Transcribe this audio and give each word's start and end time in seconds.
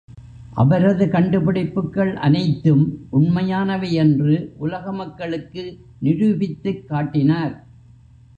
அவரது 0.53 1.09
கண்டு 1.09 1.39
பிடிப்புக்கள் 1.41 2.15
அனைத்தும் 2.19 2.81
உண்மையானவை 3.11 3.91
என்று 3.95 4.33
உலக 4.57 4.91
மக்களுக்கு 4.93 5.65
நிரூபித்துக் 6.01 6.85
காட்டினார்! 6.87 7.55